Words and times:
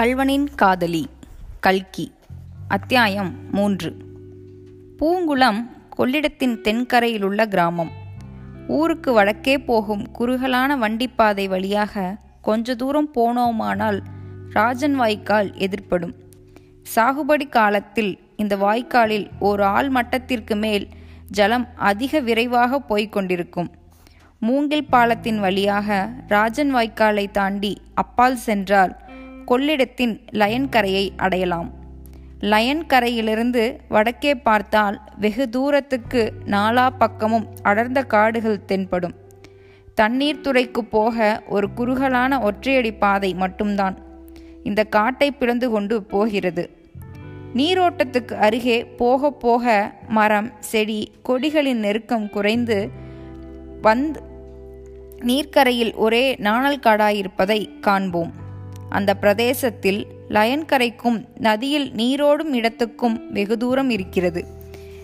கள்வனின் 0.00 0.54
காதலி. 0.54 1.08
கல்கி. 1.60 2.12
அத்தியாயம் 2.68 3.34
மூன்று. 3.52 3.96
பூங்குளம் 4.98 5.66
கொள்ளிடத்தின் 5.98 6.60
தென்கரையிலுள்ள 6.60 7.46
கிராமம். 7.46 7.90
ஊருக்கு 8.68 9.12
வடக்கே 9.12 9.58
போகும் 9.58 10.10
குறுகலான 10.10 10.76
வண்டிப்பாதை 10.76 11.48
வழியாக 11.48 12.16
கொஞ்ச 12.42 12.74
தூரம் 12.74 13.10
போனோமானால் 13.14 14.00
ராஜன் 14.50 14.94
வாய்க்கால் 14.94 15.52
எதிர்ப்படும். 15.52 16.14
சாகுபடி 16.82 17.48
காலத்தில் 17.48 18.18
இந்த 18.36 18.56
வாய்க்காலில் 18.56 19.30
ஒரு 19.38 19.64
ஆள் 19.64 19.88
மட்டத்திற்கு 19.88 20.56
மேல் 20.56 20.88
ஜலம் 21.30 21.68
அதிக 21.76 22.20
விரைவாக 22.20 22.80
போய்க் 22.80 23.12
கொண்டிருக்கும். 23.12 23.70
மூங்கில் 24.40 24.86
பாலத்தின் 24.86 25.40
வழியாக 25.40 26.10
ராஜன் 26.28 26.74
வாய்க்காலை 26.74 27.30
தாண்டி 27.30 27.80
அப்பால் 27.94 28.36
சென்றால் 28.36 29.02
கொள்ளிடத்தின் 29.44 30.20
லயன் 30.30 30.68
கரையை 30.68 31.12
அடையலாம். 31.16 31.72
லயன் 32.40 32.86
கரையிலிருந்து 32.86 33.76
வடக்கே 33.88 34.34
பார்த்தால் 34.34 35.00
வெகு 35.18 35.48
தூரத்துக்கு 35.48 36.32
நாலா 36.46 36.90
பக்கமும் 36.98 37.46
அடர்ந்த 37.62 38.02
காடுகள் 38.02 38.64
தென்படும். 38.64 39.14
தண்ணீர் 39.94 40.40
துறைக்கு 40.40 40.84
போக 40.84 41.42
ஒரு 41.48 41.72
குறுகலான 41.72 42.38
ஒற்றையடி 42.38 42.98
பாதை 42.98 43.34
மட்டும்தான். 43.34 43.98
இந்த 44.62 44.84
காட்டை 44.84 45.30
பிளந்து 45.30 45.70
கொண்டு 45.70 46.02
போகிறது. 46.02 46.70
நீரோட்டத்துக்கு 47.54 48.32
அருகே 48.32 48.84
போக 48.84 49.30
போக 49.30 49.94
மரம் 50.08 50.52
செடி 50.60 51.12
கொடிகளின் 51.28 51.78
நெருக்கம் 51.78 52.30
குறைந்து 52.30 52.90
வந்து 53.82 54.22
நீர்க்கரையில் 55.18 55.94
ஒரே 55.94 56.34
நாணல் 56.38 56.78
காடாயிருப்பதை 56.78 57.80
காண்போம். 57.80 58.43
அந்த 58.98 59.10
பிரதேசத்தில் 59.14 60.00
லயன்கரைக்கும் 60.28 61.18
நதியில் 61.38 61.88
நீரோடும் 61.92 62.52
இடத்துக்கும் 62.52 63.16
வெகு 63.32 63.56
தூரம் 63.56 63.90
இருக்கிறது. 63.90 64.42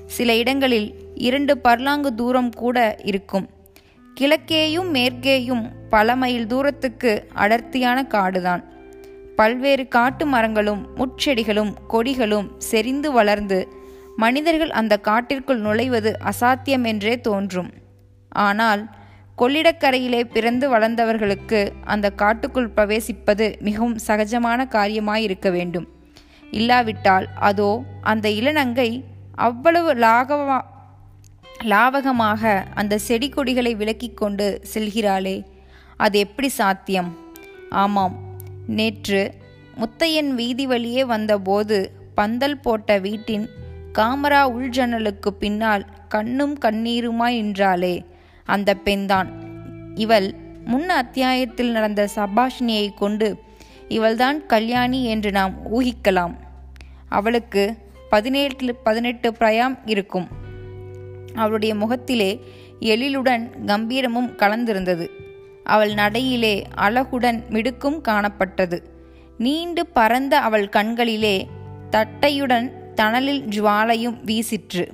சில 0.07 0.37
இடங்களில் 0.37 0.89
இரண்டு 1.29 1.55
பர்லாங்கு 1.65 2.11
தூரம் 2.15 2.53
கூட 2.63 2.79
இருக்கும். 3.11 3.47
கிழக்கேயும் 4.17 4.89
மேற்கேயும் 4.97 5.65
பல 5.91 6.17
மைல் 6.17 6.47
தூரத்துக்கு 6.47 7.13
அடர்த்தியான 7.35 7.99
காடுதான். 8.15 8.63
பல்வேறு 9.37 9.85
காட்டு 9.89 10.25
மரங்களும் 10.27 10.83
முட்செடிகளும் 10.97 11.73
கொடிகளும் 11.93 12.49
செறிந்து 12.71 13.11
வளர்ந்து 13.13 13.61
மனிதர்கள் 14.17 14.73
அந்த 14.81 14.95
காட்டிற்குள் 15.09 15.63
நுழைவது 15.63 16.11
அசாத்தியம் 16.31 16.87
என்றே 16.93 17.15
தோன்றும். 17.21 17.71
ஆனால் 18.47 18.83
கொள்ளிடக்கரையிலே 19.41 20.21
பிறந்து 20.25 20.79
வளர்ந்தவர்களுக்கு 20.79 21.73
அந்த 21.85 22.11
காட்டுக்குள் 22.11 22.73
பிரவேசிப்பது 22.77 23.47
மிகவும் 23.61 23.97
சகஜமான 24.07 24.67
காரியமாயிருக்க 24.69 25.51
வேண்டும். 25.51 25.89
இல்லாவிட்டால் 26.51 27.29
அதோ 27.35 27.71
அந்த 28.01 28.29
இளநங்கை 28.29 28.91
அவ்வளவு 29.35 29.95
லாகவா 29.95 30.59
லாவகமாக 31.65 32.43
அந்த 32.75 32.99
செடி 32.99 33.29
கொடிகளை 33.29 33.75
விலக்கி 33.75 34.09
கொண்டு 34.15 34.63
செல்கிறாளே 34.75 35.37
அது 35.97 36.19
எப்படி 36.19 36.49
சாத்தியம்? 36.49 37.11
ஆமாம் 37.71 38.15
நேற்று 38.67 39.23
முத்தையன் 39.81 40.31
வீதி 40.35 40.67
வழியே 40.67 41.05
வந்தபோது 41.05 41.79
பந்தல் 42.15 42.61
போட்ட 42.61 42.99
வீட்டின் 42.99 43.47
காமரா 43.99 44.43
உள்ஜன்னலுக்கு 44.57 45.31
பின்னால் 45.33 45.85
கண்ணும் 46.09 46.57
கண்ணீருமாய் 46.59 47.39
நின்றாளே 47.41 47.95
அந்த 48.45 48.75
பெண்தான். 48.75 49.31
இவள் 49.95 50.35
முன் 50.65 50.89
அத்தியாயத்தில் 50.89 51.71
நடந்த 51.71 52.09
சபாஷினியை 52.15 52.95
கொண்டு 52.95 53.39
இவள்தான் 53.89 54.47
கல்யாணி 54.47 55.05
என்று 55.05 55.31
நாம் 55.31 55.81
ஊகிக்கலாம். 55.81 56.37
அவளுக்கு 57.09 57.75
பதினேழு 58.11 58.75
பதினெட்டு 58.75 59.31
பிரயாம் 59.31 59.79
இருக்கும். 59.85 60.29
அவளுடைய 61.35 61.75
முகத்திலே 61.75 62.41
எழிலுடன் 62.81 63.51
கம்பீரமும் 63.67 64.37
கலந்திருந்தது. 64.37 65.09
அவள் 65.65 65.95
நடையிலே 65.95 66.65
அழகுடன் 66.77 67.43
மிடுக்கும் 67.49 68.03
காணப்பட்டது. 68.03 68.83
நீண்டு 69.39 69.87
பறந்த 69.87 70.41
அவள் 70.41 70.69
கண்களிலே 70.69 71.49
தட்டையுடன் 71.91 72.71
தணலில் 72.95 73.47
ஜுவாலையும் 73.47 74.19
வீசிற்று. 74.25 74.89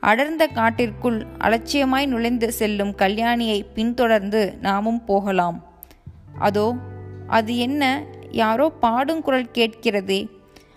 அடர்ந்த 0.00 0.46
காட்டிற்குள் 0.46 1.26
அலட்சியமாய் 1.38 2.06
நுழைந்து 2.06 2.52
செல்லும் 2.52 2.94
கல்யாணியை 2.96 3.66
பின்தொடர்ந்து 3.74 4.56
நாமும் 4.60 5.04
போகலாம். 5.04 5.64
அதோ 6.38 6.74
அது 7.26 7.56
என்ன? 7.56 8.02
யாரோ 8.30 8.70
பாடும் 8.70 9.22
குரல் 9.22 9.50
கேட்கிறதே. 9.54 10.28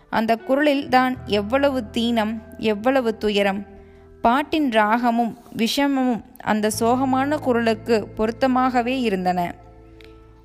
அந்த 0.09 0.35
குரலில் 0.35 0.89
தான் 0.89 1.17
எவ்வளவு 1.25 1.89
தீனம் 1.89 2.41
எவ்வளவு 2.57 3.17
துயரம். 3.17 3.65
பாட்டின் 4.21 4.69
ராகமும் 4.69 5.35
விஷமமும் 5.57 6.23
அந்த 6.43 6.69
சோகமான 6.79 7.39
குரலுக்கு 7.39 8.07
பொருத்தமாகவே 8.15 9.01
இருந்தன. 9.01 9.55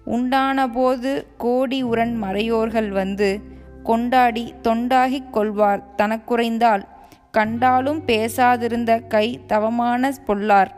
உண்டானபோது 0.06 1.24
கோடி 1.36 1.82
உரன் 1.82 2.22
மறையோர்கள் 2.22 2.88
வந்து 2.88 3.56
கொண்டாடி 3.82 4.54
தொண்டாகிக் 4.62 5.30
கொள்வார் 5.30 5.82
தனக்குறைந்தால் 5.96 6.82
கண்டாலும் 7.30 8.02
பேசாதிருந்த 8.06 9.06
கை 9.06 9.40
தவமான 9.46 10.12
பொல்லார். 10.26 10.70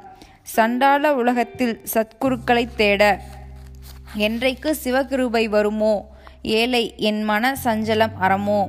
சண்டாள 0.43 1.15
உலகத்தில் 1.15 1.81
சத்குருக்களை 1.95 2.69
தேட 2.77 3.21
என்றைக்கு 4.15 4.77
சிவகிருபை 4.85 5.49
வருமோ? 5.49 6.09
ஏழை 6.43 6.95
என் 6.97 7.23
மன 7.23 7.53
சஞ்சலம் 7.65 8.17
அறமோ? 8.21 8.69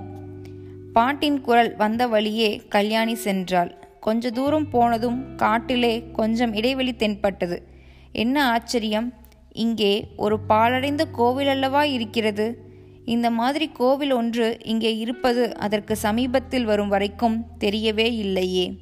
பாட்டின் 0.94 1.42
குரல் 1.42 1.76
வந்த 1.76 2.08
வழியே 2.08 2.62
கல்யாணி 2.70 3.18
சென்றாள். 3.24 3.72
கொஞ்ச 4.00 4.30
தூரம் 4.30 4.70
போனதும் 4.70 5.36
காட்டிலே 5.36 5.94
கொஞ்சம் 6.14 6.54
இடைவெளி 6.54 6.94
தென்பட்டது. 6.94 7.68
என்ன 8.12 8.50
ஆச்சரியம்? 8.50 9.14
இங்கே 9.54 10.08
ஒரு 10.16 10.40
பாலடைந்த 10.50 11.06
கோவில் 11.06 11.48
அல்லவா 11.48 11.84
இருக்கிறது? 11.84 12.71
இந்த 13.06 13.30
மாதிரி 13.30 13.70
கோவில் 13.70 14.12
ஒன்று 14.12 14.58
இங்கே 14.64 14.98
இருப்பது 14.98 15.58
அதற்கு 15.58 15.96
சமீபத்தில் 15.96 16.66
வரும் 16.66 16.88
வரைக்கும் 16.88 17.46
தெரியவே 17.60 18.12
இல்லையே. 18.12 18.80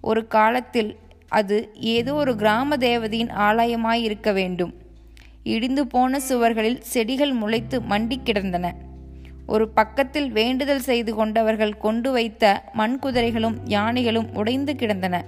ஒரு 0.00 0.26
காலத்தில் 0.26 0.96
அது 1.28 1.70
ஏதோ 1.74 2.14
ஒரு 2.14 2.36
கிராம 2.36 2.76
தேவதையின் 2.76 3.30
ஆலயமாயிருக்க 3.30 4.32
வேண்டும். 4.32 4.74
இடிந்து 5.42 5.86
போன 5.86 6.20
சுவர்களில் 6.28 6.78
செடிகள் 6.80 7.32
முளைத்து 7.32 7.80
மண்டி 7.90 8.18
கிடந்தன. 8.24 8.74
ஒரு 9.46 9.68
பக்கத்தில் 9.68 10.30
வேண்டுதல் 10.30 10.80
செய்து 10.80 11.14
கொண்டவர்கள் 11.14 11.76
கொண்டு 11.76 12.12
வைத்த 12.12 12.64
மண்குதிரைகளும் 12.74 13.56
யானைகளும் 13.64 14.34
உடைந்து 14.34 14.76
கிடந்தன. 14.76 15.24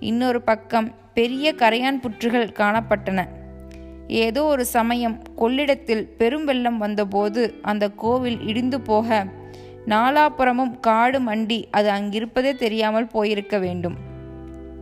இன்னொரு 0.00 0.42
பக்கம் 0.42 0.94
பெரிய 1.14 1.54
கரையான் 1.54 2.00
புற்றுகள் 2.00 2.48
காணப்பட்டன. 2.48 3.28
ஏதோ 4.08 4.44
ஒரு 4.44 4.66
சமயம் 4.66 5.22
கொள்ளிடத்தில் 5.36 6.06
பெரும் 6.06 6.44
வெள்ளம் 6.44 6.78
வந்தபோது 6.78 7.58
அந்த 7.62 7.90
கோவில் 7.90 8.46
இடிந்து 8.46 8.80
போக 8.80 9.26
நாலாபுறமும் 9.86 10.80
காடு 10.80 11.20
மண்டி 11.20 11.64
அது 11.70 11.90
அங்கிருப்பதே 11.90 12.54
தெரியாமல் 12.54 13.06
போயிருக்க 13.06 13.58
வேண்டும். 13.58 13.96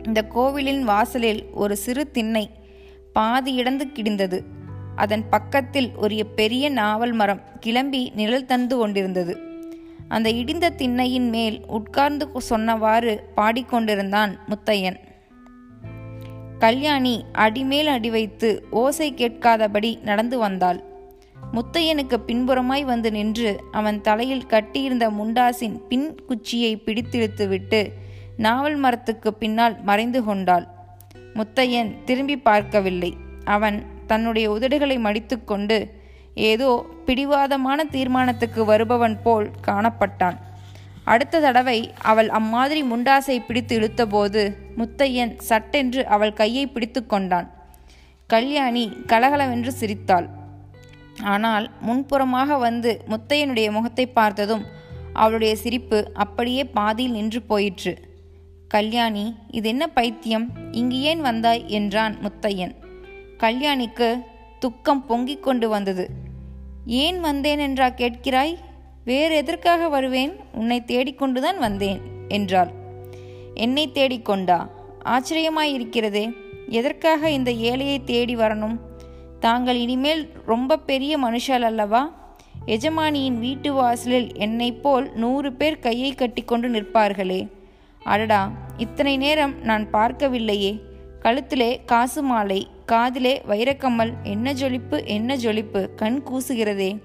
இந்த 0.03 0.23
கோவிலின் 0.23 0.83
வாசலில் 0.83 1.45
ஒரு 1.51 1.75
சிறு 1.75 2.11
திண்ணை 2.11 2.49
பாதி 3.13 3.53
இடந்து 3.53 3.87
கிடந்தது. 3.87 4.43
அதன் 4.95 5.29
பக்கத்தில் 5.29 5.91
ஒரு 5.95 6.25
பெரிய 6.25 6.69
நாவல் 6.69 7.11
மரம் 7.11 7.41
கிளம்பி 7.59 8.11
நிழல் 8.15 8.45
தந்து 8.45 8.77
கொண்டிருந்தது. 8.77 9.37
அந்த 10.07 10.29
இடிந்த 10.29 10.69
திண்ணையின் 10.69 11.29
மேல் 11.29 11.61
உட்கார்ந்து 11.67 12.29
சொன்னவாறு 12.49 13.19
பாடிக்கொண்டிருந்தான் 13.37 14.35
முத்தையன். 14.49 14.95
கல்யாணி 16.63 17.13
அடிமேல் 17.43 17.87
அடி 17.87 18.09
வைத்து 18.09 18.49
ஓசை 18.81 19.07
கேட்காதபடி 19.13 19.89
நடந்து 20.01 20.37
வந்தாள். 20.37 20.79
முத்தையனுக்கு 21.53 22.17
பின்புறமாய் 22.27 22.83
வந்து 22.83 23.09
நின்று 23.11 23.49
அவன் 23.71 23.97
தலையில் 24.01 24.45
கட்டியிருந்த 24.45 25.05
முண்டாசின் 25.09 25.75
பின் 25.89 26.07
குச்சியை 26.27 26.71
பிடித்திழுத்துவிட்டு 26.85 27.81
நாவல் 28.37 28.75
மரத்துக்கு 28.75 29.33
பின்னால் 29.33 29.75
மறைந்து 29.83 30.21
கொண்டாள். 30.23 30.67
முத்தையன் 31.33 31.91
திரும்பி 32.05 32.37
பார்க்கவில்லை. 32.37 33.11
அவன் 33.55 33.77
தன்னுடைய 34.07 34.47
உதடுகளை 34.51 34.99
மடித்துக்கொண்டு 34.99 35.79
ஏதோ 36.51 36.85
பிடிவாதமான 37.05 37.79
தீர்மானத்துக்கு 37.91 38.63
வருபவன் 38.65 39.17
போல் 39.23 39.49
காணப்பட்டான். 39.67 40.39
அடுத்த 41.03 41.39
தடவை 41.39 41.93
அவள் 42.01 42.29
அம்மாதிரி 42.29 42.83
முண்டாசை 42.83 43.45
பிடித்து 43.47 43.79
இழுத்தபோது 43.79 44.55
முத்தையன் 44.77 45.33
சட்டென்று 45.37 46.07
அவள் 46.07 46.33
கையை 46.33 46.67
பிடித்து 46.67 47.05
கொண்டான். 47.05 47.51
கல்யாணி 48.27 48.91
கலகலவென்று 49.07 49.71
சிரித்தாள். 49.71 50.29
ஆனால் 51.23 51.71
முன்புறமாக 51.87 52.59
வந்து 52.59 53.03
முத்தையனுடைய 53.09 53.71
முகத்தை 53.71 54.05
பார்த்ததும் 54.07 54.63
அவளுடைய 55.13 55.55
சிரிப்பு 55.55 56.11
அப்படியே 56.13 56.65
பாதியில் 56.65 57.11
நின்று 57.11 57.41
போயிற்று. 57.41 57.93
கல்யாணி 58.67 59.35
இது 59.51 59.69
என்ன 59.69 59.87
பைத்தியம்? 59.87 60.49
இங்கு 60.71 60.99
ஏன் 60.99 61.21
வந்தாய்? 61.21 61.65
என்றான் 61.67 62.17
முத்தையன். 62.19 62.75
கல்யாணிக்கு 63.37 64.19
துக்கம் 64.59 65.05
பொங்கிக் 65.05 65.43
கொண்டு 65.43 65.69
வந்தது. 65.69 66.09
ஏன் 66.85 67.19
வந்தேன் 67.19 67.59
என்றா 67.59 67.89
கேட்கிறாய்? 67.89 68.55
வேறு 69.05 69.35
எதற்காக 69.35 69.89
வருவேன்? 69.89 70.35
உன்னை 70.53 70.83
தேடிக்கொண்டுதான் 70.87 71.57
வந்தேன் 71.57 72.01
என்றாள். 72.27 72.71
என்னை 73.53 73.89
தேடிக்கொண்டா? 73.93 74.67
ஆச்சரியமாயிருக்கிறதே. 75.05 76.33
எதற்காக 76.67 77.29
இந்த 77.29 77.51
ஏழையை 77.51 78.03
தேடி 78.03 78.35
வரணும்? 78.35 78.77
தாங்கள் 79.39 79.75
இனிமேல் 79.75 80.29
ரொம்ப 80.45 80.77
பெரிய 80.77 81.19
மனுஷால் 81.19 81.61
அல்லவா? 81.61 82.21
எஜமானியின் 82.65 83.39
வீட்டு 83.39 83.73
வாசலில் 83.73 84.35
என்னை 84.35 84.71
போல் 84.71 85.11
நூறு 85.15 85.53
பேர் 85.53 85.79
கையை 85.79 86.11
கட்டிக்கொண்டு 86.11 86.69
நிற்பார்களே. 86.69 87.47
அடடா 88.03 88.51
இத்தனை 88.77 89.17
நேரம் 89.17 89.61
நான் 89.61 89.87
பார்க்கவில்லையே. 89.93 90.79
கழுத்திலே 91.21 91.77
காசு 91.85 92.21
மாலை 92.21 92.67
காதிலே 92.85 93.41
வைரக்கம்மல் 93.47 94.13
என்ன 94.23 94.53
ஜொலிப்பு 94.53 95.05
என்ன 95.05 95.35
ஜொலிப்பு 95.35 95.87
கண் 95.95 96.23
கூசுகிறதே. 96.25 96.97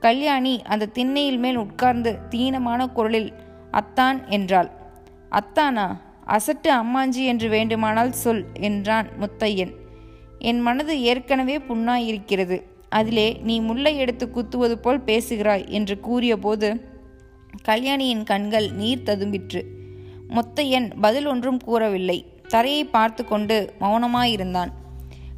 கல்யாணி 0.00 0.62
அந்த 0.62 0.86
திண்ணையில் 0.86 1.38
மேல் 1.38 1.56
உட்கார்ந்து 1.56 2.18
தீனமான 2.30 2.86
குரலில் 2.86 3.32
அத்தான் 3.70 4.28
என்றாள். 4.28 4.70
அத்தானா? 5.30 5.96
அசட்டு 6.26 6.68
அம்மாஞ்சி 6.68 7.24
என்று 7.24 7.48
வேண்டுமானால் 7.48 8.12
சொல் 8.12 8.44
என்றான் 8.60 9.08
முத்தையன். 9.20 9.72
என் 10.38 10.60
மனது 10.60 11.00
ஏற்கனவே 11.00 11.58
புண்ணாயிருக்கிறது. 11.58 12.62
அதிலே 12.88 13.40
நீ 13.42 13.60
முல்லை 13.60 13.96
எடுத்து 13.96 14.30
குத்துவது 14.30 14.78
போல் 14.78 15.00
பேசுகிறாய் 15.00 15.64
என்று 15.68 16.00
கூறியபோது 16.00 16.68
கல்யாணியின் 17.62 18.24
கண்கள் 18.24 18.70
நீர் 18.72 19.02
ததும்பிற்று. 19.06 19.62
முத்தையன் 20.28 20.92
பதில் 21.00 21.26
ஒன்றும் 21.26 21.58
கூறவில்லை. 21.58 22.18
தரையை 22.48 22.84
பார்த்து 22.84 23.24
கொண்டு 23.24 23.74
மௌனமாயிருந்தான். 23.80 24.72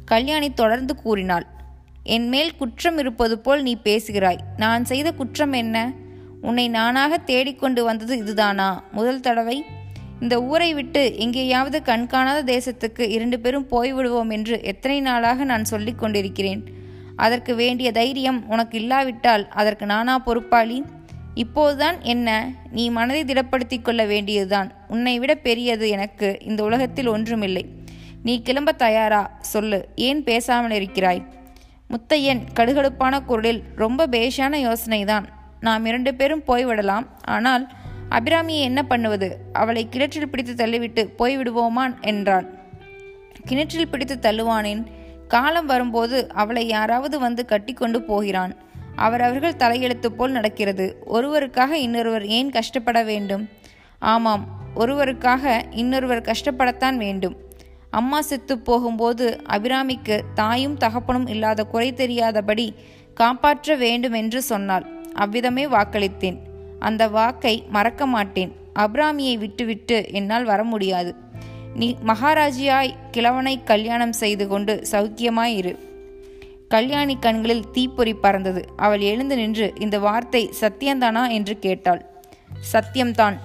கல்யாணி 0.05 0.53
தொடர்ந்து 0.53 0.95
கூறினாள். 0.95 1.45
என் 2.03 2.27
மேல் 2.27 2.55
குற்றம் 2.55 2.97
இருப்பது 2.97 3.39
போல் 3.39 3.61
நீ 3.61 3.75
பேசுகிறாய். 3.75 4.37
நான் 4.57 4.85
செய்த 4.85 5.11
குற்றம் 5.11 5.51
என்ன? 5.51 5.91
உன்னை 6.41 6.69
நானாக 6.69 7.17
தேடிக்கொண்டு 7.17 7.83
வந்தது 7.83 8.17
இதுதானா? 8.17 8.83
முதல் 8.91 9.19
தடவை. 9.19 9.63
இந்த 10.19 10.43
ஊரை 10.43 10.73
விட்டு 10.73 11.17
எங்கேயாவது 11.17 11.81
கண்காணாத 11.81 12.57
தேசத்துக்கு 12.57 13.09
இரண்டு 13.09 13.39
பேரும் 13.39 13.67
போய்விடுவோம் 13.71 14.31
என்று 14.31 14.63
எத்தனை 14.63 15.01
நாளாக 15.01 15.43
நான் 15.43 15.65
சொல்லிக் 15.65 15.99
கொண்டிருக்கிறேன். 15.99 16.63
அதற்கு 17.15 17.55
வேண்டிய 17.55 17.91
தைரியம் 17.91 18.47
உனக்கு 18.47 18.79
இல்லாவிட்டால் 18.79 19.49
அதற்கு 19.49 19.85
நானா 19.85 20.19
பொறுப்பாளி? 20.19 20.83
இப்போதுதான் 21.33 22.01
என்ன? 22.01 22.51
நீ 22.71 22.89
மனதை 22.89 23.23
திடப்படுத்தி 23.23 23.81
கொள்ள 23.81 24.05
வேண்டியதுதான். 24.05 24.73
உன்னை 24.87 25.19
விட 25.19 25.35
பெரியது 25.35 25.89
எனக்கு 25.89 26.37
இந்த 26.41 26.63
உலகத்தில் 26.63 27.07
ஒன்றுமில்லை. 27.07 27.65
நீ 28.23 28.41
கிளம்ப 28.41 28.71
தயாரா? 28.71 29.37
சொல்லு. 29.39 29.87
ஏன் 29.95 30.23
பேசாமல் 30.23 30.71
இருக்கிறாய் 30.71 31.41
முத்தையன் 31.93 32.41
கடுகடுப்பான 32.55 33.25
குரலில் 33.25 33.63
ரொம்ப 33.75 34.07
பேஷான 34.07 34.53
யோசனைதான். 34.67 35.25
நாம் 35.59 35.85
இரண்டு 35.85 36.15
பேரும் 36.15 36.43
போய்விடலாம். 36.47 37.05
ஆனால் 37.25 37.69
அபிராமியை 38.09 38.61
என்ன 38.61 38.83
பண்ணுவது? 38.83 39.37
அவளை 39.53 39.87
கிணற்றில் 39.89 40.29
பிடித்து 40.29 40.65
தள்ளிவிட்டு 40.65 41.03
போய்விடுவோமான் 41.19 41.95
என்றான் 42.01 42.47
கிணற்றில் 43.45 43.87
பிடித்து 43.87 44.15
தள்ளுவானேன். 44.21 44.83
காலம் 45.27 45.65
வரும்போது 45.65 46.17
அவளை 46.33 46.67
யாராவது 46.67 47.19
வந்து 47.19 47.45
கட்டிக்கொண்டு 47.45 48.01
போகிறான். 48.01 48.53
அவரவர்கள் 48.95 49.59
தலையெழுத்து 49.59 50.07
போல் 50.07 50.31
நடக்கிறது. 50.31 50.85
ஒருவருக்காக 51.13 51.71
இன்னொருவர் 51.85 52.25
ஏன் 52.25 52.49
கஷ்டப்பட 52.49 53.03
வேண்டும்? 53.03 53.49
ஆமாம் 53.99 54.43
ஒருவருக்காக 54.75 55.63
இன்னொருவர் 55.71 56.21
கஷ்டப்படத்தான் 56.21 56.95
வேண்டும். 56.95 57.35
அம்மா 57.99 58.19
செத்து 58.21 58.55
போகும்போது 58.59 59.25
அபிராமிக்கு 59.47 60.15
தாயும் 60.33 60.77
தகப்பனும் 60.77 61.27
இல்லாத 61.27 61.63
குறை 61.63 61.89
தெரியாதபடி 61.93 62.67
காப்பாற்ற 63.13 63.75
வேண்டும் 63.75 64.13
என்று 64.13 64.39
சொன்னாள். 64.41 64.85
அவ்விதமே 65.13 65.65
வாக்களித்தேன். 65.65 66.37
அந்த 66.79 67.03
வாக்கை 67.07 67.55
மறக்க 67.69 68.05
மாட்டேன். 68.05 68.51
அபிராமியை 68.79 69.35
விட்டுவிட்டு 69.37 69.97
என்னால் 70.11 70.43
வர 70.43 70.63
முடியாது. 70.63 71.11
நீ 71.75 71.95
மகாராஜியாய் 72.05 72.93
கிழவனை 73.11 73.55
கல்யாணம் 73.63 74.15
செய்து 74.21 74.47
கொண்டு 74.47 74.73
சௌக்கியமாயிரு 74.91 75.73
கல்யாணி 76.67 77.15
கண்களில் 77.19 77.71
தீப்பொறி 77.71 78.13
பறந்தது. 78.13 78.61
அவள் 78.75 79.03
எழுந்து 79.11 79.35
நின்று 79.35 79.67
இந்த 79.79 79.99
வார்த்தை 79.99 80.43
சத்தியம்தானா 80.61 81.23
என்று 81.29 81.55
கேட்டாள். 81.59 82.01
சத்தியம்தான். 82.73 83.35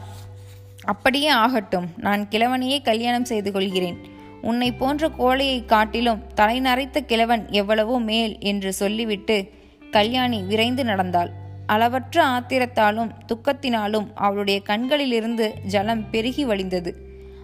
அப்படியே 0.85 1.29
ஆகட்டும். 1.29 1.89
நான் 1.97 2.23
கிழவனையே 2.31 2.79
கல்யாணம் 2.83 3.31
செய்து 3.31 3.53
கொள்கிறேன். 3.53 3.99
உன்னை 4.43 4.73
போன்ற 4.73 5.09
கோழையை 5.19 5.65
காட்டிலும் 5.65 6.23
தலை 6.35 6.61
நரைத்த 6.61 7.01
கிழவன் 7.01 7.47
எவ்வளவோ 7.51 7.99
மேல் 8.01 8.39
என்று 8.41 8.73
சொல்லிவிட்டு 8.73 9.51
கல்யாணி 9.91 10.43
விரைந்து 10.43 10.85
நடந்தாள். 10.85 11.31
அளவற்ற 11.67 12.25
ஆத்திரத்தாலும் 12.27 13.11
துக்கத்தினாலும் 13.27 14.07
அவளுடைய 14.15 14.61
கண்களிலிருந்து 14.61 15.53
ஜலம் 15.65 16.11
பெருகி 16.11 16.45
வழிந்தது. 16.47 16.93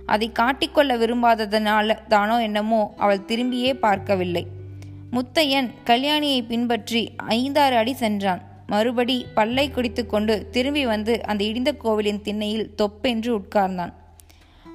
அதை 0.07 0.33
காட்டிக்கொள்ள 0.33 0.97
விரும்பாததனால 0.97 2.07
தானோ 2.09 2.43
என்னமோ 2.43 2.95
அவள் 2.97 3.27
திரும்பியே 3.29 3.73
பார்க்கவில்லை. 3.73 4.47
முத்தையன் 5.13 5.71
கல்யாணியை 5.85 6.47
பின்பற்றி 6.47 7.13
ஐந்தாறு 7.17 7.77
அடி 7.77 7.95
சென்றான். 7.95 8.43
மறுபடி 8.67 9.27
பல்லை 9.35 9.71
குடித்துக்கொண்டு 9.71 10.49
திரும்பி 10.51 10.87
வந்து 10.87 11.23
அந்த 11.23 11.45
இடிந்த 11.45 11.73
கோவிலின் 11.77 12.21
திண்ணையில் 12.21 12.75
தொப்பென்று 12.75 13.41
உட்கார்ந்தான். 13.41 13.93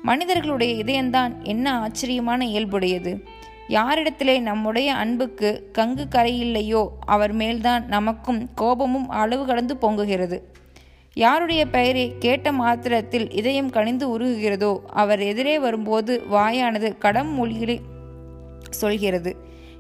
மனிதர்களுடைய 0.03 0.83
இதயம்தான் 0.83 1.41
என்ன 1.43 1.79
ஆச்சரியமான 1.79 2.45
இயல்புடையது? 2.45 3.23
யாரிடத்திலே 3.69 4.39
நம்முடைய 4.39 4.95
அன்புக்கு 4.95 5.69
கங்கு 5.73 6.05
கரையில்லையோ 6.11 6.87
அவர் 7.05 7.33
மேல்தான் 7.33 7.85
நமக்கும் 7.85 8.49
கோபமும் 8.55 9.09
அளவு 9.09 9.45
கடந்து 9.45 9.77
பொங்குகிறது. 9.81 10.41
யாருடைய 11.13 11.65
பெயரை 11.65 12.13
கேட்ட 12.19 12.51
மாத்திரத்தில் 12.51 13.31
இதயம் 13.31 13.69
கனிந்து 13.69 14.19
உருகுகிறதோ 14.19 14.77
அவர் 14.87 15.19
எதிரே 15.19 15.59
வரும்போது 15.59 16.23
வாயானது 16.31 16.97
கடம் 16.97 17.33
மொழிகளை 17.33 17.81
சொல்கிறது. 18.69 19.35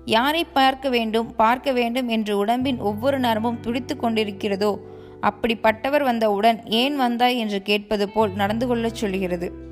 யாரை 0.05 0.43
பார்க்க 0.43 0.89
வேண்டும் 0.89 1.35
பார்க்க 1.35 1.71
வேண்டும் 1.71 2.07
என்று 2.07 2.37
உடம்பின் 2.37 2.79
ஒவ்வொரு 2.79 3.19
நரம்பும் 3.19 3.59
துடித்து 3.59 3.95
கொண்டிருக்கிறதோ 3.95 4.77
அப்படிப்பட்டவர் 5.21 6.03
வந்தவுடன் 6.03 6.65
ஏன் 6.65 6.95
வந்தாய் 6.95 7.37
என்று 7.37 7.61
கேட்பது 7.61 8.09
போல் 8.09 8.33
நடந்து 8.33 8.67
கொள்ளச் 8.67 8.95
சொல்கிறது. 8.95 9.67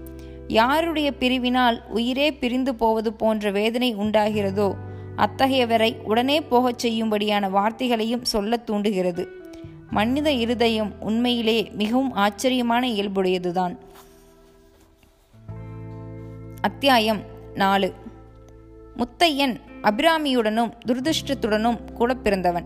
யாருடைய 0.48 1.14
பிரிவினால் 1.20 1.84
உயிரே 1.88 2.34
பிரிந்து 2.34 2.76
போவது 2.76 3.14
போன்ற 3.14 3.52
வேதனை 3.52 3.96
உண்டாகிறதோ 3.96 4.76
அத்தகையவரை 5.18 6.02
உடனே 6.02 6.42
போகச் 6.42 6.88
செய்யும்படியான 6.88 7.50
வார்த்தைகளையும் 7.50 8.22
சொல்லத் 8.22 8.66
தூண்டுகிறது. 8.66 9.28
மனித 9.90 10.32
இருதயம் 10.32 10.94
உண்மையிலே 11.00 11.72
மிகவும் 11.72 12.12
ஆச்சரியமான 12.12 12.88
இயல்புடையதுதான். 12.88 13.78
அத்தியாயம் 16.62 17.22
நாலு. 17.56 17.94
முத்தையன் 18.98 19.60
அபிராமியுடனும் 19.82 20.72
துரதிருஷ்டத்துடனும் 20.86 21.94
கூட 21.94 22.14
பிறந்தவன். 22.14 22.66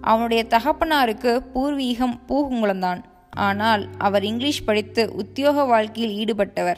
அவனுடைய 0.00 0.44
தகப்பனாருக்கு 0.44 1.42
பூர்வீகம் 1.54 2.18
பூகுங்குளம்தான் 2.28 3.02
ஆனால் 3.30 3.88
அவர் 3.98 4.24
இங்கிலீஷ் 4.24 4.64
படித்து 4.64 5.12
உத்தியோக 5.14 5.64
வாழ்க்கையில் 5.64 6.24
ஈடுபட்டவர். 6.24 6.76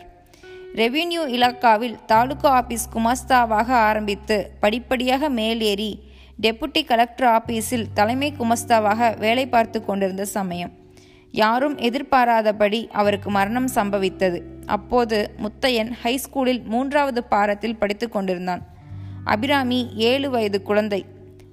ரெவின்யூ 0.75 1.23
இலாக்காவில் 1.27 1.95
தாலுகா 2.07 2.51
ஆபீஸ் 2.51 2.89
குமஸ்தாவாக 2.95 3.69
ஆரம்பித்து 3.69 4.51
படிப்படியாக 4.61 5.29
மேலேறி 5.29 6.03
டெபுட்டி 6.43 6.85
கலெக்டர் 6.85 7.29
ஆபீஸில் 7.29 7.87
தலைமை 7.95 8.35
குமஸ்தாவாக 8.39 9.19
வேலை 9.19 9.47
பார்த்து 9.47 9.85
கொண்டிருந்த 9.85 10.25
சமயம். 10.25 10.73
யாரும் 11.31 11.77
எதிர்பாராதபடி 11.79 12.89
அவருக்கு 12.93 13.31
மரணம் 13.31 13.69
சம்பவித்தது. 13.75 14.43
அப்போது 14.67 15.35
முத்தையன் 15.43 15.93
ஹைஸ்கூலில் 16.05 16.65
மூன்றாவது 16.65 17.25
பாரத்தில் 17.25 17.77
படித்து 17.77 18.09
கொண்டிருந்தான். 18.09 18.63
அபிராமி 19.25 19.91
ஏழு 19.95 20.31
வயது 20.31 20.63
குழந்தை. 20.63 21.05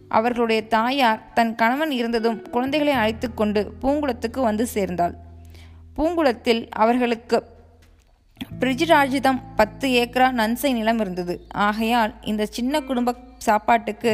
அவர்களுடைய 0.09 0.67
தாயார் 0.67 1.33
தன் 1.33 1.55
கணவன் 1.55 1.91
இருந்ததும் 1.91 2.49
குழந்தைகளை 2.49 2.93
அழைத்து 2.93 3.33
கொண்டு 3.33 3.73
பூங்குளத்துக்கு 3.81 4.41
வந்து 4.41 4.67
சேர்ந்தாள். 4.67 5.15
பூங்குளத்தில் 5.95 6.69
அவர்களுக்கு 6.69 7.53
பிரிஜிராஜிதம் 8.61 9.39
பத்து 9.55 9.87
ஏக்கரா 10.01 10.27
நன்சை 10.41 10.71
நிலம் 10.73 10.99
இருந்தது. 10.99 11.35
ஆகையால் 11.67 12.13
இந்த 12.21 12.45
சின்ன 12.45 12.81
குடும்ப 12.81 13.15
சாப்பாட்டுக்கு 13.37 14.11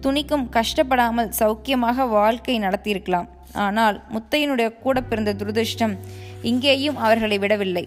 துணிக்கும் 0.00 0.46
கஷ்டப்படாமல் 0.56 1.32
சௌக்கியமாக 1.38 2.06
வாழ்க்கை 2.08 2.58
நடத்தியிருக்கலாம். 2.58 3.28
ஆனால் 3.52 3.96
முத்தையனுடைய 4.14 4.68
கூட 4.84 5.00
பிறந்த 5.00 5.34
துரதிருஷ்டம் 5.40 5.96
இங்கேயும் 6.42 6.96
அவர்களை 6.96 7.38
விடவில்லை. 7.38 7.84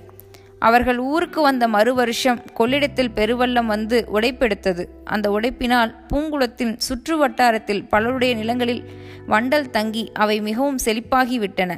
அவர்கள் 0.59 0.97
ஊருக்கு 0.97 1.41
வந்த 1.41 1.67
மறு 1.67 1.93
வருஷம் 1.93 2.39
கொள்ளிடத்தில் 2.53 3.11
பெருவெள்ளம் 3.15 3.65
வந்து 3.65 3.97
உடைப்பெடுத்தது. 4.13 4.83
அந்த 5.03 5.29
உடைப்பினால் 5.29 5.91
பூங்குளத்தின் 6.09 6.73
சுற்று 6.77 7.17
வட்டாரத்தில் 7.17 7.83
பலருடைய 7.93 8.35
நிலங்களில் 8.35 8.83
வண்டல் 9.27 9.69
தங்கி 9.69 10.11
அவை 10.13 10.41
மிகவும் 10.41 10.79
செழிப்பாகிவிட்டன. 10.85 11.73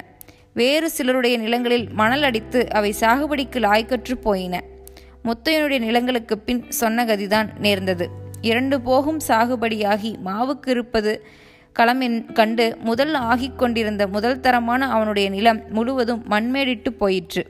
வேறு 0.57 0.87
சிலருடைய 0.89 1.37
நிலங்களில் 1.37 1.87
மணல் 1.91 2.23
அடித்து 2.23 2.59
அவை 2.71 2.91
சாகுபடிக்கு 2.99 3.59
லாய்க்கற்று 3.65 4.15
போயின. 4.21 4.55
முத்தையனுடைய 5.23 5.79
நிலங்களுக்கு 5.79 6.35
பின் 6.37 6.63
சொன்ன 6.71 7.05
கதிதான் 7.05 7.49
நேர்ந்தது. 7.59 8.05
இரண்டு 8.41 8.81
போகும் 8.81 9.19
சாகுபடியாகி 9.27 10.11
மாவுக்கு 10.25 10.69
இருப்பது 10.69 11.13
களமின் 11.79 12.33
கண்டு 12.33 12.65
முதல் 12.79 13.13
ஆகிக் 13.13 13.55
கொண்டிருந்த 13.55 14.07
முதல் 14.07 14.39
தரமான 14.39 14.89
அவனுடைய 14.89 15.29
நிலம் 15.29 15.61
முழுவதும் 15.69 16.23
மண்மேடிட்டு 16.29 16.89
போயிற்று. 16.89 17.43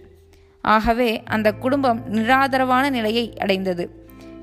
ஆகவே 0.61 1.23
அந்த 1.23 1.51
குடும்பம் 1.51 2.01
நிராதரவான 2.13 2.89
நிலையை 2.89 3.25
அடைந்தது. 3.37 3.85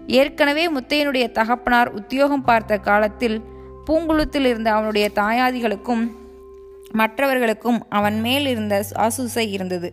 ஏற்கனவே 0.06 0.64
முத்தையனுடைய 0.73 1.26
தகப்பனார் 1.30 1.90
உத்தியோகம் 1.92 2.44
பார்த்த 2.44 2.78
காலத்தில் 2.78 3.38
பூங்குளத்தில் 3.87 4.47
இருந்த 4.47 4.68
அவனுடைய 4.73 5.06
தாயாதிகளுக்கும் 5.14 6.04
மற்றவர்களுக்கும் 7.00 7.78
அவன் 7.88 8.18
மேல் 8.20 8.46
இருந்த 8.46 8.74
ஆசூசை 9.06 9.44
இருந்தது. 9.56 9.88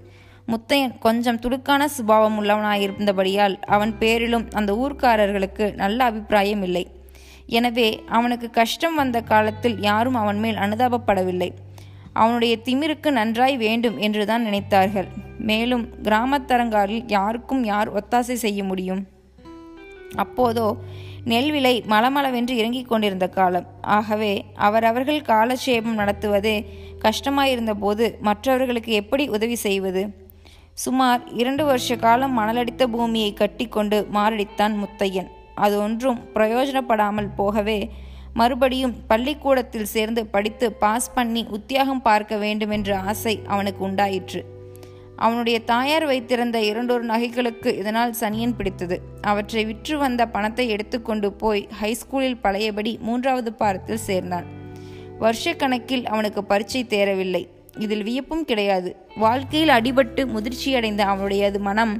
முத்தையன் 0.48 0.93
கொஞ்சம் 1.00 1.39
துடுக்கான 1.39 1.81
சுபாவம் 1.86 2.38
உள்ளவனாயிருந்தபடியால் 2.41 3.55
அவன் 3.75 3.93
பேரிலும் 3.98 4.48
அந்த 4.51 4.72
ஊர்க்காரர்களுக்கு 4.84 5.65
நல்ல 5.75 6.00
அபிப்பிராயம் 6.03 6.63
இல்லை. 6.63 6.84
எனவே 7.58 7.89
அவனுக்கு 8.08 8.50
கஷ்டம் 8.50 8.96
வந்த 8.96 9.17
காலத்தில் 9.22 9.77
யாரும் 9.79 10.13
அவன் 10.13 10.39
மேல் 10.39 10.55
அனுதாபப்படவில்லை. 10.55 11.50
அவனுடைய 12.13 12.53
திமிருக்கு 12.65 13.10
நன்றாய் 13.12 13.58
வேண்டும் 13.58 13.98
என்றுதான் 13.98 14.46
நினைத்தார்கள். 14.46 15.10
மேலும் 15.50 15.86
கிராமத்தரங்காரில் 16.03 17.05
யாருக்கும் 17.08 17.63
யார் 17.63 17.89
ஒத்தாசை 17.93 18.36
செய்ய 18.46 18.63
முடியும்? 18.63 19.01
அப்போதோ 20.15 20.67
நெல் 21.24 21.51
விலை 21.51 21.74
மலமளவென்று 21.89 22.53
இறங்கிக் 22.60 22.89
கொண்டிருந்த 22.89 23.27
காலம். 23.29 23.67
ஆகவே 23.81 24.31
அவரவர்கள் 24.67 25.22
காலட்சேபம் 25.22 26.00
நடத்துவதே 26.00 26.55
கஷ்டமாயிருந்த 27.03 27.74
போது 27.74 28.17
மற்றவர்களுக்கு 28.22 28.91
எப்படி 28.91 29.27
உதவி 29.27 29.55
செய்வது? 29.55 30.03
சுமார் 30.74 31.22
இரண்டு 31.31 31.65
வருஷ 31.65 31.96
காலம் 31.96 32.39
மணலடித்த 32.39 32.84
பூமியை 32.88 33.34
கட்டிக்கொண்டு 33.34 34.08
மாரடித்தான் 34.13 34.75
முத்தையன். 34.84 35.29
அது 35.55 35.79
ஒன்றும் 35.81 36.20
பிரயோஜனப்படாமல் 36.36 37.29
போகவே 37.36 37.91
மறுபடியும் 38.34 38.96
பள்ளிக்கூடத்தில் 39.08 39.91
சேர்ந்து 39.96 40.25
படித்து 40.25 40.72
பாஸ் 40.72 41.13
பண்ணி 41.13 41.46
உத்தியாகம் 41.50 42.01
பார்க்க 42.01 42.38
வேண்டுமென்ற 42.38 43.00
ஆசை 43.00 43.41
அவனுக்கு 43.48 43.84
உண்டாயிற்று. 43.84 44.41
அவனுடைய 45.15 45.58
தாயார் 45.60 46.05
வைத்திருந்த 46.05 46.62
இரண்டொரு 46.62 47.03
நகைகளுக்கு 47.03 47.77
இதனால் 47.77 48.13
சனியன் 48.20 48.55
பிடித்தது. 48.55 49.01
அவற்றை 49.22 49.65
விற்று 49.65 49.98
வந்த 49.98 50.25
பணத்தை 50.25 50.67
எடுத்துக்கொண்டு 50.67 51.34
போய் 51.34 51.67
ஹைஸ்கூலில் 51.81 52.41
பழையபடி 52.41 53.00
மூன்றாவது 53.01 53.53
பாரத்தில் 53.53 54.05
சேர்ந்தான். 54.10 54.60
வருஷக்கணக்கில் 55.22 56.06
அவனுக்கு 56.06 56.44
பரீட்சை 56.44 56.86
தேரவில்லை. 56.90 57.44
இதில் 57.78 58.04
வியப்பும் 58.04 58.46
கிடையாது. 58.46 58.90
வாழ்க்கையில் 59.16 59.74
அடிபட்டு 59.78 60.22
முதிர்ச்சியடைந்த 60.36 61.01
அவனுடையது 61.12 61.60
மனம் 61.60 61.94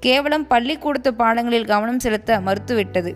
கேவலம் 0.00 0.46
பள்ளிக்கூடத்து 0.46 1.14
பாடங்களில் 1.14 1.70
கவனம் 1.72 1.98
செலுத்த 1.98 2.40
மறுத்துவிட்டது. 2.40 3.12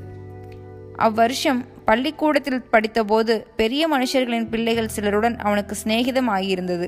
அவ்வருஷம் 0.99 1.61
பள்ளிக்கூடத்தில் 1.85 2.65
படித்தபோது 2.73 3.35
பெரிய 3.57 3.83
மனுஷர்களின் 3.89 4.49
பிள்ளைகள் 4.51 4.95
சிலருடன் 4.97 5.37
அவனுக்கு 5.39 5.77
சிநேகிதம் 5.85 6.31
ஆகியிருந்தது. 6.37 6.87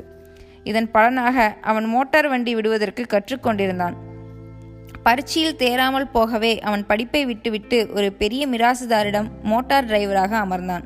இதன் 0.64 0.90
பலனாக 0.90 1.56
அவன் 1.60 1.84
மோட்டார் 1.84 2.28
வண்டி 2.28 2.54
விடுவதற்கு 2.54 3.04
கற்றுக்கொண்டிருந்தான் 3.14 3.96
பரீட்சையில் 5.02 5.56
தேராமல் 5.56 6.10
போகவே 6.10 6.60
அவன் 6.60 6.86
படிப்பை 6.86 7.24
விட்டுவிட்டு 7.24 7.78
ஒரு 7.94 8.12
பெரிய 8.12 8.42
மிராசுதாரிடம் 8.48 9.28
மோட்டார் 9.42 9.84
டிரைவராக 9.84 10.32
அமர்ந்தான். 10.44 10.84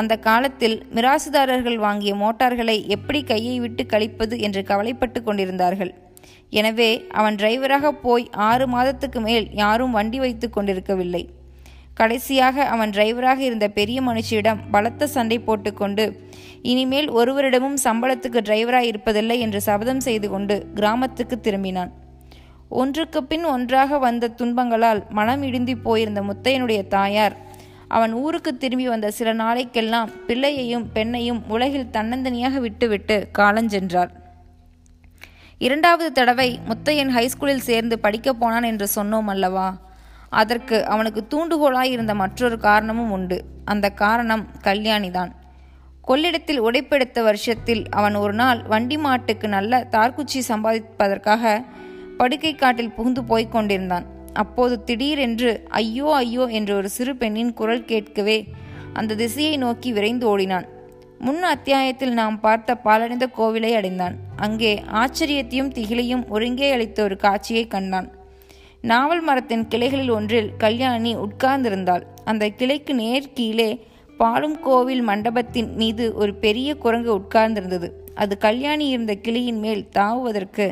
அந்த 0.00 0.14
காலத்தில் 0.26 0.76
மிராசுதாரர்கள் 0.96 1.78
வாங்கிய 1.84 2.12
மோட்டார்களை 2.22 2.76
எப்படி 2.96 3.20
கையை 3.30 3.56
விட்டு 3.64 3.82
கழிப்பது 3.92 4.34
என்று 4.46 4.62
கவலைப்பட்டு 4.70 5.20
கொண்டிருந்தார்கள். 5.26 5.92
எனவே 6.60 6.90
அவன் 7.18 7.38
டிரைவராக 7.40 7.92
போய் 8.04 8.24
ஆறு 8.48 8.66
மாதத்துக்கு 8.74 9.20
மேல் 9.28 9.46
யாரும் 9.62 9.96
வண்டி 9.98 10.18
வைத்து 10.24 10.46
கொண்டிருக்கவில்லை. 10.50 11.22
கடைசியாக 12.00 12.56
அவன் 12.74 12.92
டிரைவராக 12.94 13.40
இருந்த 13.48 13.66
பெரிய 13.78 13.98
மனுஷியிடம் 14.08 14.62
பலத்த 14.72 15.06
சண்டை 15.16 15.38
போட்டுக்கொண்டு 15.48 16.04
இனிமேல் 16.70 17.08
ஒருவரிடமும் 17.18 17.78
சம்பளத்துக்கு 17.84 18.40
டிரைவராக 18.48 18.90
இருப்பதில்லை 18.92 19.36
என்று 19.46 19.60
சபதம் 19.68 20.02
செய்து 20.06 20.28
கொண்டு 20.34 20.56
கிராமத்துக்கு 20.78 21.36
திரும்பினான். 21.46 21.92
ஒன்றுக்கு 22.80 23.20
பின் 23.30 23.44
ஒன்றாக 23.54 23.98
வந்த 24.04 24.32
துன்பங்களால் 24.38 25.00
மனம் 25.18 25.42
இடிந்து 25.48 25.74
போயிருந்த 25.86 26.20
முத்தையனுடைய 26.28 26.80
தாயார் 26.94 27.34
அவன் 27.94 28.12
ஊருக்கு 28.12 28.50
திரும்பி 28.56 28.88
வந்த 28.88 29.10
சில 29.10 29.34
நாளைக்கெல்லாம் 29.34 30.10
பிள்ளையையும் 30.26 30.86
பெண்ணையும் 30.94 31.40
உலகில் 31.48 31.90
தன்னந்தனியாக 31.92 32.58
விட்டுவிட்டு 32.58 33.16
காலஞ்சென்றார் 33.38 34.12
இரண்டாவது 35.58 36.12
தடவை 36.12 36.48
முத்தையன் 36.68 37.12
ஹைஸ்கூலில் 37.16 37.66
சேர்ந்து 37.68 37.98
படிக்கப் 37.98 38.40
போனான் 38.40 38.62
என்று 38.62 38.86
சொன்னோம் 38.96 39.30
அல்லவா? 39.34 39.66
அதற்கு 40.30 40.76
அவனுக்கு 40.86 41.20
தூண்டுகோலாய் 41.28 41.92
இருந்த 41.96 42.14
மற்றொரு 42.14 42.58
காரணமும் 42.58 43.10
உண்டு. 43.10 43.38
அந்த 43.64 43.90
காரணம் 44.02 44.44
கல்யாணிதான் 44.64 45.32
கொள்ளிடத்தில் 46.02 46.62
உடைப்பெடுத்த 46.62 47.22
வருஷத்தில் 47.22 47.84
அவன் 47.88 48.14
ஒரு 48.14 48.32
நாள் 48.32 48.62
வண்டி 48.62 48.98
மாட்டுக்கு 48.98 49.48
நல்ல 49.48 49.86
தார்குச்சி 49.90 50.40
சம்பாதிப்பதற்காக 50.48 51.64
படுக்கை 52.16 52.54
காட்டில் 52.54 52.96
புகுந்து 52.96 53.24
போய்க் 53.24 53.52
கொண்டிருந்தான். 53.52 54.06
அப்போது 54.34 54.84
திடீரென்று 54.84 55.50
ஐயோ 55.68 56.14
ஐயோ 56.14 56.44
என்ற 56.46 56.70
ஒரு 56.74 56.88
சிறு 56.88 57.12
பெண்ணின் 57.16 57.52
குரல் 57.52 57.84
கேட்கவே 57.84 58.38
அந்த 58.92 59.14
திசையை 59.14 59.56
நோக்கி 59.56 59.92
விரைந்து 59.92 60.26
ஓடினான். 60.28 60.66
முன் 61.18 61.42
அத்தியாயத்தில் 61.42 62.12
நாம் 62.12 62.40
பார்த்த 62.40 62.74
பாலடைந்த 62.84 63.26
கோவிலை 63.38 63.70
அடைந்தான். 63.74 64.16
அங்கே 64.36 64.72
ஆச்சரியத்தையும் 64.92 65.72
திகிலையும் 65.76 66.24
ஒருங்கே 66.28 66.68
அளித்த 66.72 67.02
ஒரு 67.02 67.16
காட்சியை 67.16 67.66
கண்டான். 67.66 68.08
நாவல் 68.80 69.22
மரத்தின் 69.22 69.68
கிளைகளில் 69.68 70.10
ஒன்றில் 70.10 70.50
கல்யாணி 70.56 71.12
உட்கார்ந்திருந்தாள். 71.16 72.04
அந்த 72.24 72.46
கிளைக்கு 72.60 72.94
நேர் 72.94 73.32
கீழே 73.32 73.70
பாலும் 74.16 74.58
கோவில் 74.60 75.02
மண்டபத்தின் 75.02 75.70
மீது 75.76 76.04
ஒரு 76.14 76.34
பெரிய 76.34 76.70
குரங்கு 76.74 77.12
உட்கார்ந்திருந்தது. 77.20 77.88
அது 78.14 78.34
கல்யாணி 78.38 78.86
இருந்த 78.88 79.14
கிளியின் 79.14 79.58
மேல் 79.58 79.88
தாவுவதற்கு 79.94 80.66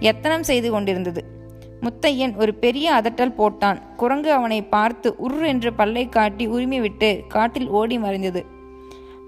எத்தனம் 0.00 0.42
செய்து 0.42 0.70
கொண்டிருந்தது. 0.70 1.22
முத்தையன் 1.84 2.34
ஒரு 2.36 2.54
பெரிய 2.54 2.86
அதட்டல் 2.94 3.38
போட்டான். 3.40 3.78
குரங்கு 3.96 4.30
அவனை 4.32 4.60
பார்த்து 4.64 5.08
உரு 5.18 5.46
என்று 5.46 5.72
பல்லை 5.72 6.08
காட்டி 6.08 6.46
உரிமை 6.46 6.80
விட்டு 6.80 7.10
காட்டில் 7.28 7.68
ஓடி 7.68 7.98
மறைந்தது. 7.98 8.42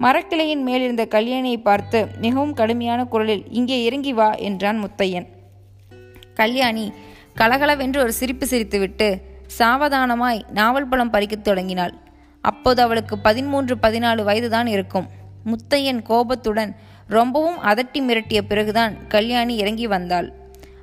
மரக்கிளையின் 0.00 0.62
மேலிருந்த 0.62 1.04
கல்யாணியை 1.10 1.60
பார்த்து 1.62 2.08
மிகவும் 2.20 2.54
கடுமையான 2.54 3.00
குரலில் 3.04 3.44
இங்கே 3.50 3.84
இறங்கி 3.84 4.12
வா 4.12 4.28
என்றான் 4.48 4.78
முத்தையன். 4.84 5.26
கல்யாணி 6.34 6.92
கலகலவென்று 7.34 8.00
ஒரு 8.00 8.12
சிரிப்பு 8.12 8.46
சிரித்துவிட்டு 8.46 9.08
சாவதானமாய் 9.58 10.40
நாவல் 10.52 10.88
பழம் 10.88 11.10
பறிக்கத் 11.10 11.44
தொடங்கினாள். 11.44 11.94
அப்போது 12.44 12.82
அவளுக்கு 12.82 13.18
பதிமூன்று 13.18 13.74
பதினாலு 13.82 14.22
வயதுதான் 14.22 14.66
இருக்கும் 14.66 15.08
முத்தையன் 15.44 16.02
கோபத்துடன் 16.02 16.72
ரொம்பவும் 17.06 17.58
அதட்டி 17.62 18.00
மிரட்டிய 18.00 18.40
பிறகுதான் 18.40 18.94
கல்யாணி 19.08 19.56
இறங்கி 19.56 19.86
வந்தாள். 19.86 20.28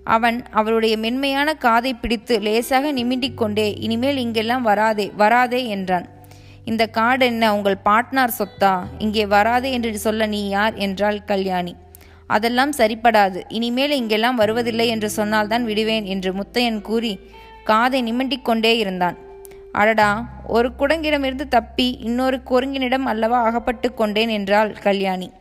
அவன் 0.06 0.44
அவளுடைய 0.52 0.98
மென்மையான 0.98 1.54
காதை 1.54 1.94
பிடித்து 1.94 2.40
லேசாக 2.40 2.94
நிமிண்டிக் 2.94 3.34
கொண்டே 3.34 3.74
இனிமேல் 3.74 4.18
இங்கெல்லாம் 4.18 4.62
வராதே 4.62 5.12
வராதே 5.18 5.68
என்றான். 5.68 6.08
இந்த 6.66 6.88
காடு 6.88 7.26
என்ன 7.26 7.56
உங்கள் 7.56 7.78
பாட்னார் 7.86 8.38
சொத்தா? 8.38 8.80
இங்கே 8.98 9.26
வராதே 9.26 9.72
என்று 9.72 9.98
சொல்ல 9.98 10.26
நீ 10.26 10.50
யார்? 10.50 10.76
என்றாள் 10.76 11.24
கல்யாணி. 11.24 11.76
அதெல்லாம் 12.28 12.72
சரிப்படாது 12.78 13.42
இனிமேல் 13.48 13.92
இங்கெல்லாம் 13.92 14.36
வருவதில்லை 14.36 14.88
என்று 14.88 15.10
சொன்னால்தான் 15.10 15.66
விடுவேன் 15.66 16.04
என்று 16.04 16.34
முத்தையன் 16.34 16.82
கூறி 16.82 17.20
காதை 17.64 18.02
நிமிண்டிக் 18.04 18.42
கொண்டே 18.42 18.78
இருந்தான். 18.78 19.18
அடடா 19.72 20.28
ஒரு 20.48 20.72
குடங்கிடமிருந்து 20.80 21.48
தப்பி 21.48 21.98
இன்னொரு 22.02 22.40
குரங்கினிடம் 22.50 23.06
அல்லவா 23.06 23.44
அகப்பட்டு 23.44 23.94
கொண்டேன் 23.94 24.30
என்றாள் 24.30 24.72
கல்யாணி. 24.72 25.32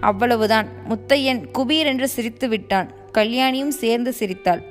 அவ்வளவுதான் 0.00 0.68
முத்தையன் 0.88 1.42
குபீர் 1.58 1.84
என்று 1.84 2.08
சிரித்து 2.08 2.48
விட்டான். 2.48 2.97
கல்யாணியும் 3.12 3.74
சேர்ந்து 3.82 4.12
சிரித்தாள். 4.12 4.62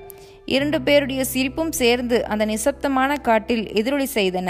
இரண்டு 0.45 0.77
பேருடைய 0.81 1.21
சிரிப்பும் 1.25 1.71
சேர்ந்து 1.71 2.17
அந்த 2.25 2.43
நிசப்தமான 2.45 3.11
காட்டில் 3.21 3.65
எதிரொலி 3.79 4.07
செய்தன. 4.13 4.49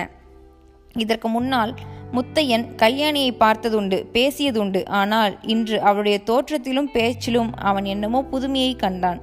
இதற்கு 1.03 1.27
முன்னால் 1.27 1.72
முத்தையன் 2.15 2.65
கல்யாணியை 2.75 3.32
பார்த்ததுண்டு 3.39 3.98
பேசியதுண்டு. 4.13 4.82
ஆனால் 5.00 5.34
இன்று 5.53 5.77
அவளுடைய 5.82 6.17
தோற்றத்திலும் 6.29 6.91
பேச்சிலும் 6.91 7.51
அவன் 7.70 7.86
என்னமோ 7.86 8.22
புதுமையை 8.24 8.75
கண்டான். 8.75 9.20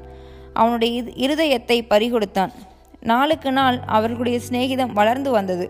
அவனுடைய 0.53 1.03
இருதயத்தை 1.25 1.79
பறிகொடுத்தான். 1.93 2.53
நாளுக்கு 3.03 3.51
நாள் 3.53 3.79
அவர்களுடைய 3.87 4.39
சிநேகிதம் 4.39 4.93
வளர்ந்து 4.93 5.31
வந்தது. 5.31 5.67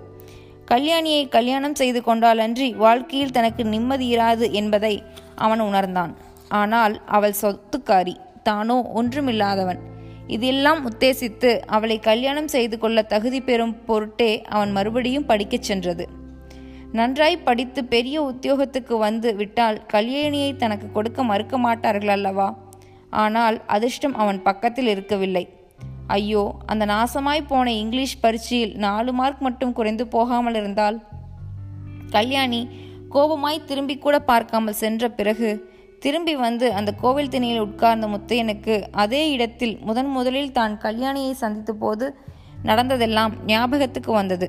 கல்யாணியை 0.70 1.22
கல்யாணம் 1.28 1.74
செய்து 1.74 2.00
கொண்டாலன்றி 2.00 2.68
வாழ்க்கையில் 2.76 3.32
தனக்கு 3.32 3.64
நிம்மதி 3.64 4.06
இராது 4.16 4.46
என்பதை 4.52 4.94
அவன் 5.34 5.60
உணர்ந்தான். 5.60 6.12
ஆனால் 6.60 6.94
அவள் 7.16 7.40
சொத்துக்காரி. 7.42 8.14
தானோ? 8.44 8.76
ஒன்றுமில்லாதவன். 8.94 9.80
இதெல்லாம் 10.26 10.80
உத்தேசித்து 10.90 11.50
அவளை 11.66 11.96
கல்யாணம் 11.98 12.48
செய்து 12.48 12.76
கொள்ள 12.78 12.98
தகுதி 13.02 13.40
பெறும் 13.40 13.74
பொருட்டே 13.84 14.42
அவன் 14.48 14.72
மறுபடியும் 14.72 15.26
படிக்கச் 15.26 15.62
சென்றது. 15.62 16.04
நன்றாய் 16.92 17.44
படித்து 17.46 17.80
பெரிய 17.84 18.16
உத்தியோகத்துக்கு 18.22 18.94
வந்து 18.98 19.30
விட்டால் 19.36 19.78
கல்யாணியை 19.92 20.50
தனக்கு 20.56 20.86
கொடுக்க 20.92 21.22
மறுக்க 21.24 21.58
மாட்டார்கள் 21.58 22.08
அல்லவா 22.08 22.48
ஆனால் 23.22 23.56
அதிர்ஷ்டம் 23.66 24.14
அவன் 24.14 24.38
பக்கத்தில் 24.42 24.86
இருக்கவில்லை. 24.86 25.44
ஐயோ 26.06 26.42
அந்த 26.66 26.84
நாசமாய் 26.86 27.48
போன 27.48 27.66
இங்கிலீஷ் 27.72 28.20
பரீட்சையில் 28.20 28.74
நாலு 28.76 29.12
மார்க் 29.12 29.40
மட்டும் 29.40 29.72
குறைந்து 29.72 30.06
போகாமல் 30.06 30.54
இருந்தால்? 30.54 30.98
கல்யாணி 32.10 32.62
கோபமாய் 33.10 33.64
திரும்பி 33.64 33.96
கூட 33.98 34.16
பார்க்காமல் 34.30 34.80
சென்ற 34.82 35.08
பிறகு 35.10 35.50
திரும்பி 36.04 36.34
வந்து 36.36 36.66
அந்த 36.72 36.90
கோவில் 37.02 37.28
திணையில் 37.28 37.64
உட்கார்ந்த 37.66 38.06
முத்தையனுக்கு 38.06 38.74
அதே 39.02 39.22
இடத்தில் 39.30 39.74
முதன் 39.80 40.10
முதலில் 40.16 40.52
தான் 40.52 40.74
கல்யாணியை 40.82 41.34
சந்தித்த 41.42 41.72
போது 41.72 42.06
நடந்ததெல்லாம் 42.62 43.32
ஞாபகத்துக்கு 43.46 44.12
வந்தது. 44.12 44.46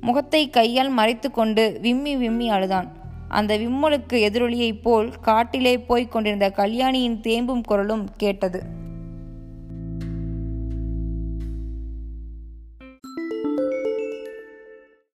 முகத்தை 0.00 0.50
கையால் 0.50 0.92
மறைத்து 0.98 1.28
கொண்டு 1.30 1.64
விம்மி 1.82 2.16
விம்மி 2.16 2.48
அழுதான். 2.48 2.88
அந்த 3.28 3.52
விம்மலுக்கு 3.58 4.16
எதிரொலியைப் 4.28 4.82
போல் 4.82 5.08
காட்டிலே 5.20 5.74
போய்க் 5.88 6.12
கொண்டிருந்த 6.12 6.48
கல்யாணியின் 6.50 7.20
தேம்பும் 7.20 7.62
குரலும் 7.62 8.06
கேட்டது. 8.16 8.60